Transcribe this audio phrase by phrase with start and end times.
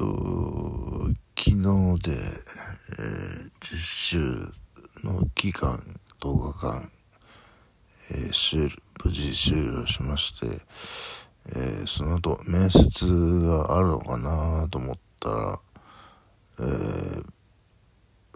[0.00, 2.16] と昨日で、
[2.98, 4.52] えー、実習
[5.04, 5.78] の期間
[6.18, 6.90] 10日間、
[8.10, 8.74] えー、終
[9.04, 10.46] 無事終了しまして、
[11.50, 13.06] えー、その後面接
[13.46, 15.60] があるのかなと思ったら、
[16.60, 17.24] えー、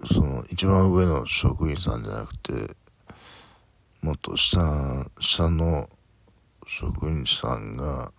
[0.07, 2.53] その一番上の職員さんじゃなくて
[4.03, 4.61] もっと下
[5.19, 5.89] 下の
[6.67, 8.13] 職員さんが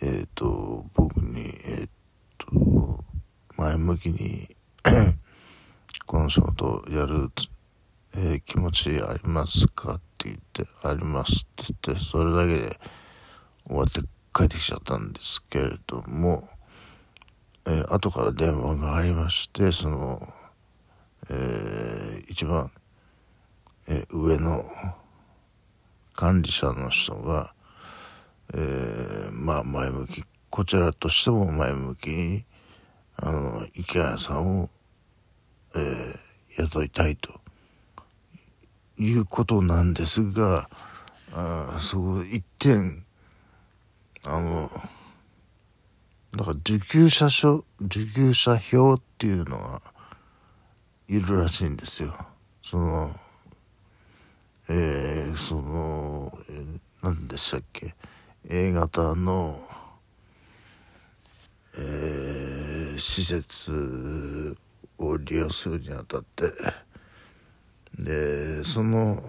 [0.00, 1.95] えっ、ー、と僕にえっ、と
[3.66, 4.48] 前向きに
[6.06, 7.32] この仕事をやる、
[8.16, 12.78] えー、気持ちありますかって言ってありますって言ってそれだけで
[13.66, 14.00] 終わって
[14.32, 16.48] 帰ってきちゃったんですけれども、
[17.66, 20.32] えー、後から電話がありましてその、
[21.28, 22.70] えー、一番、
[23.88, 24.64] えー、上の
[26.12, 27.52] 管理者の人が、
[28.54, 32.44] えー、まあ前向きこちらとしても前向きに
[33.18, 33.45] あの
[33.76, 34.70] 池谷さんを、
[35.74, 37.40] えー、雇いたいと
[38.98, 40.68] いうことなんですが
[41.34, 43.04] あそこ一点
[44.24, 44.70] あの
[46.34, 49.82] だから受給者書受給者表っていうのが
[51.08, 52.14] いるらしいんですよ。
[52.62, 53.14] その
[54.68, 57.94] えー、その、えー、何でしたっけ
[58.48, 59.60] ？A 型の、
[61.78, 64.56] えー、施設
[64.98, 66.52] を利用するにあたって
[67.98, 69.22] でその、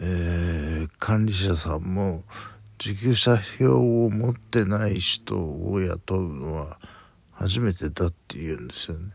[0.00, 2.24] えー、管理者さんも
[2.78, 6.78] 受給者表を持ってない人を雇うのは
[7.32, 9.12] 初めてだって言うんですよね。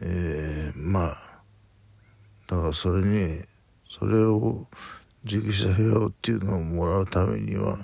[0.00, 1.16] えー、まあ
[2.46, 3.42] だからそれに
[3.90, 4.66] それを
[5.24, 7.78] 受給者表っていうのをもらうためには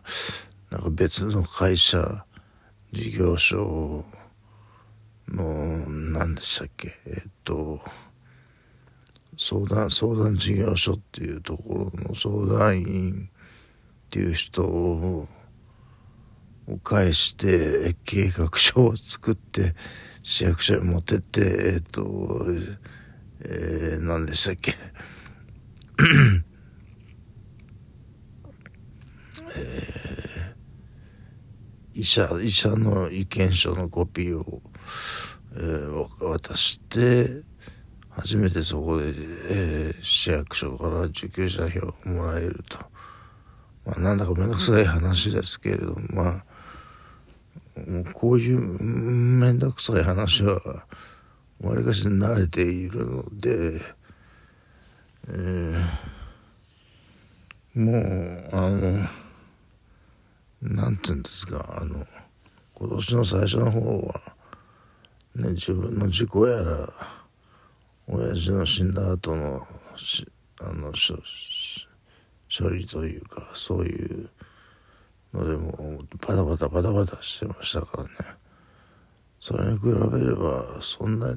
[0.70, 2.24] なんか別の会社
[2.94, 4.04] 事業所
[5.28, 6.92] の何でしたっけ？
[7.06, 7.80] えっと
[9.36, 13.28] 相談相談事業所っていうところの相談員
[14.06, 15.26] っていう人を
[16.84, 19.74] 返して計画書を作って
[20.22, 21.40] 市役所に持ってって
[21.74, 22.46] えっと
[23.40, 24.72] えー、何でしたっけ？
[29.56, 30.13] えー、
[31.94, 34.62] 医者医者の意見書のコピーを、
[35.56, 37.42] えー、渡して
[38.10, 42.78] 初めてそこで、えー、市役所から受給者票をもらえると。
[43.84, 46.44] まあ、なんだかめんどくさい話ですけれども、まあ、
[47.90, 50.60] もうこういうめんどくさい話は、
[51.60, 53.80] わりかし慣れているので、
[55.28, 59.23] えー、もう、あの、
[60.64, 62.06] なんて言うんですか、あの、
[62.72, 64.20] 今年の最初の方は、
[65.36, 66.88] ね、自分の事故やら、
[68.06, 69.66] 親父の死んだ後の、
[70.60, 70.92] あの、
[72.56, 74.30] 処理というかそういう
[75.32, 78.10] のでもバタバタバタバタしてましたからね。
[79.40, 81.34] それに比べればそんな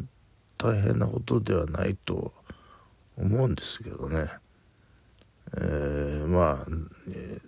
[0.57, 2.33] 大変なことではないと
[3.17, 4.27] 思うんですけどね。
[5.57, 6.65] えー、まあ、
[7.09, 7.41] え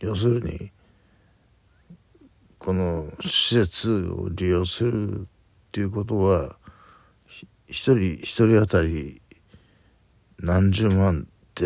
[0.00, 0.72] ー、要するに
[2.64, 5.24] この施設を利用するっ
[5.72, 6.54] ていうことは
[7.66, 9.20] 一人一人当たり
[10.38, 11.64] 何十万って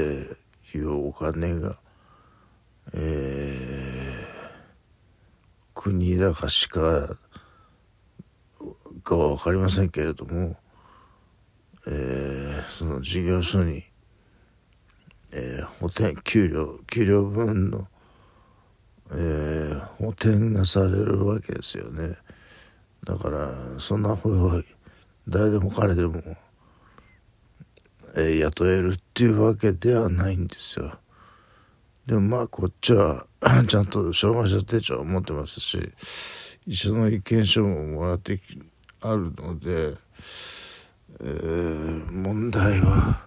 [0.75, 1.79] いうお金が、
[2.95, 3.03] えー、
[5.75, 7.19] 国だかしか
[9.05, 10.57] かは分かりませんけれども、
[11.87, 13.85] えー、その事業所に、
[15.35, 17.87] えー、補填給料給料分の、
[19.13, 22.17] えー、補填がされるわけですよね
[23.05, 24.63] だからそんな方は
[25.29, 26.23] 誰でも彼でも
[28.17, 30.99] えー、雇えるっていうわけではないんですよ。
[32.07, 33.27] でもまあこっちは
[33.69, 35.93] ちゃんと障害者手帳を持ってますし
[36.67, 38.41] 一緒の意見書ももらって
[39.03, 39.97] あるので、
[41.21, 43.27] えー、問題は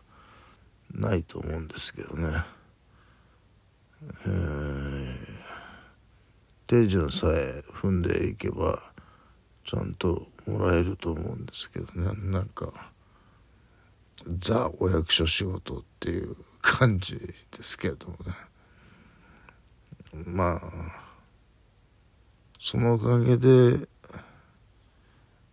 [0.92, 2.44] ないと思うんですけどね。
[4.26, 4.59] えー、
[6.70, 8.80] 手順さえ踏んでいけば
[9.66, 12.72] ちゃんともらえると思うんですけどねなんか。
[14.38, 17.34] ザお役所仕事っていう感じで
[17.64, 18.34] すけれどもね
[20.26, 20.62] まあ
[22.60, 23.48] そのおかげで、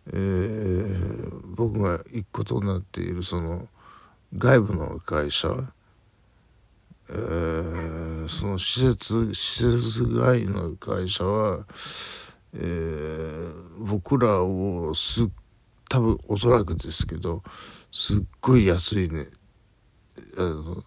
[0.07, 3.67] えー、僕が行くことになっているその
[4.35, 5.47] 外部の会社、
[7.09, 7.86] えー、
[8.27, 11.65] その施設施設外の会社は、
[12.53, 15.29] えー、僕らをす
[15.89, 17.43] 多分おそらくですけど
[17.91, 19.27] すっごい安いね
[20.37, 20.83] あの、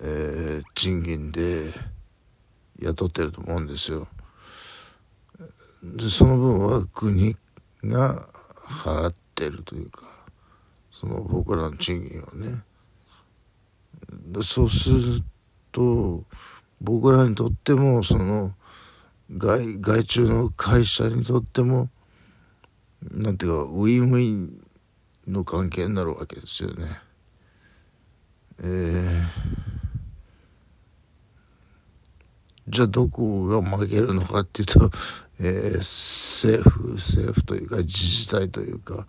[0.00, 1.66] えー、賃金で
[2.80, 4.08] 雇ってると思うんですよ。
[5.82, 7.36] でその分は国
[7.84, 8.28] が
[8.64, 10.02] 払ってるというか
[10.92, 12.62] その僕らの賃金をね
[14.08, 15.22] でそうする
[15.72, 16.24] と
[16.80, 18.52] 僕らにとってもその
[19.36, 21.88] 外外注の会社にとっても
[23.10, 24.62] なんていうかウィンウィン
[25.26, 26.86] の関係になるわけですよね。
[28.62, 29.22] えー、
[32.68, 34.90] じゃあどこが負けるのかっていうと、
[35.40, 39.06] えー、政府政府というか自治体というか、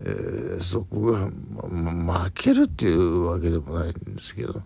[0.00, 1.30] えー、そこが、
[1.68, 4.62] ま、負けるっていうわけでもないんですけど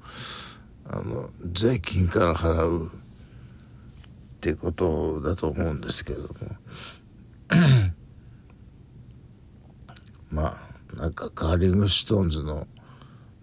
[0.87, 2.91] あの税金から払うっ
[4.41, 6.31] ていうことだと思うんですけれども。
[10.31, 12.67] まあなんかカーリングストーンズの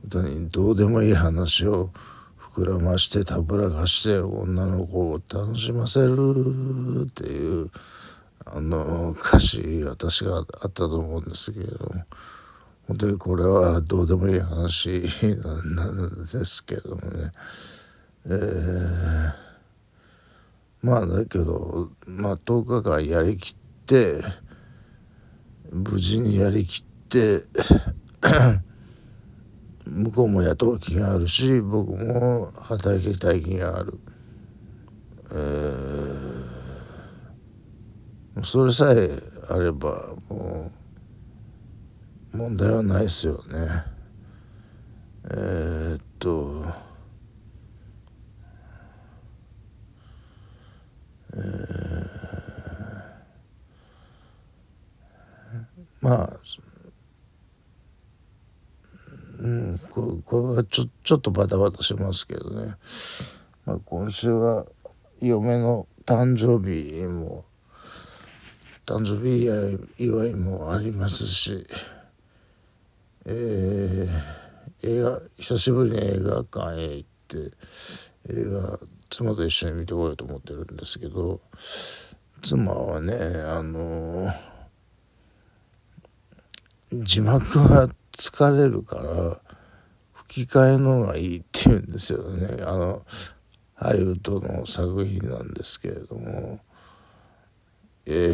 [0.06, 1.92] 歌にどうでもいい話を
[2.38, 7.72] 膨らましてたぶらかして女の子を楽しませるっていう
[8.46, 12.06] あの歌詞私があったと思うんですけれども。
[12.92, 14.90] 本当にこれはどうでもいい話
[15.74, 17.32] なんですけどもね。
[18.26, 19.52] えー
[20.84, 24.20] まあだけどまあ10日間やりきって
[25.72, 27.46] 無事にやりきって
[29.86, 34.00] 向こうも雇う気があるし僕も働きたい気がある、
[35.32, 40.81] えー、それさえあればもう
[42.34, 43.84] 問題はないですよね。
[45.26, 46.66] えー、っと
[56.02, 56.40] まあ
[59.40, 62.76] うんこれこれはちょちょっとバタバタしますけどね、
[63.66, 64.66] まあ、今週は
[65.22, 67.46] 嫁の誕生日も
[68.86, 71.68] 誕生日祝いもありますし。
[73.26, 77.38] えー、映画久しぶりに映画館へ行って
[78.30, 78.80] 映画
[79.10, 81.42] 妻と一緒に見てこようと思ってるんですけど
[82.42, 84.52] 妻はねあのー
[86.94, 89.40] 字幕は疲れるから
[90.12, 92.64] 吹き替えのがいいって言うんですよね。
[92.64, 93.06] あの
[93.76, 96.60] ハリウッドの作品なんですけれども
[98.06, 98.34] え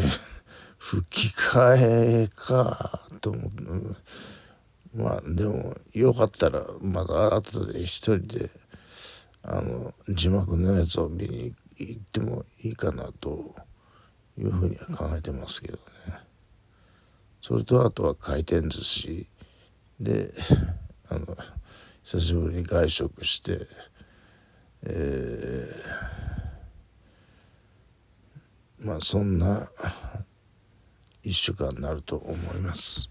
[0.78, 3.62] 吹き替えかと思って
[4.94, 8.50] まあでもよかったらまだ後で一人で
[9.42, 13.54] あの字幕のやつを見に行ってもいいかなと
[14.36, 15.82] いうふうには考えてますけどね。
[17.40, 19.26] それとあとは回転寿司
[20.00, 20.32] で
[21.08, 21.36] あの
[22.02, 23.66] 久しぶりに外食して、
[24.82, 29.68] えー、まあそんな
[31.24, 33.10] 1週間になると思います。